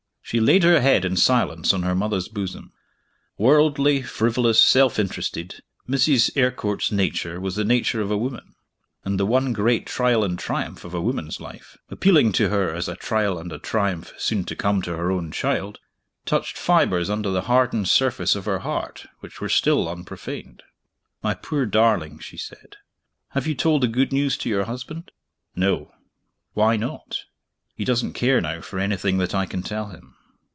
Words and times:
She 0.23 0.39
laid 0.39 0.63
her 0.63 0.79
head 0.79 1.03
in 1.03 1.17
silence 1.17 1.73
on 1.73 1.83
her 1.83 1.93
mother's 1.93 2.29
bosom. 2.29 2.71
Worldly, 3.37 4.01
frivolous, 4.01 4.63
self 4.63 4.97
interested, 4.97 5.61
Mrs. 5.89 6.31
Eyrecourt's 6.37 6.89
nature 6.89 7.37
was 7.41 7.57
the 7.57 7.65
nature 7.65 7.99
of 7.99 8.09
a 8.09 8.17
woman 8.17 8.55
and 9.03 9.19
the 9.19 9.25
one 9.25 9.51
great 9.51 9.87
trial 9.87 10.23
and 10.23 10.39
triumph 10.39 10.85
of 10.85 10.93
a 10.93 11.01
woman's 11.01 11.41
life, 11.41 11.75
appealing 11.89 12.31
to 12.33 12.47
her 12.47 12.73
as 12.73 12.87
a 12.87 12.95
trial 12.95 13.37
and 13.39 13.51
a 13.51 13.59
triumph 13.59 14.13
soon 14.17 14.45
to 14.45 14.55
come 14.55 14.81
to 14.83 14.95
her 14.95 15.11
own 15.11 15.33
child, 15.33 15.79
touched 16.25 16.57
fibers 16.57 17.09
under 17.09 17.29
the 17.29 17.41
hardened 17.51 17.89
surface 17.89 18.33
of 18.33 18.45
her 18.45 18.59
heart 18.59 19.07
which 19.19 19.41
were 19.41 19.49
still 19.49 19.89
unprofaned. 19.89 20.63
"My 21.21 21.33
poor 21.33 21.65
darling," 21.65 22.19
she 22.19 22.37
said, 22.37 22.77
"have 23.31 23.47
you 23.47 23.53
told 23.53 23.83
the 23.83 23.87
good 23.89 24.13
news 24.13 24.37
to 24.37 24.47
your 24.49 24.63
husband?" 24.63 25.11
"No." 25.57 25.91
"Why 26.53 26.77
not?" 26.77 27.25
"He 27.75 27.83
doesn't 27.83 28.13
care, 28.13 28.39
now, 28.39 28.61
for 28.61 28.79
anything 28.79 29.17
that 29.17 29.35
I 29.35 29.45
can 29.45 29.61
tell 29.61 29.87
him." 29.89 30.15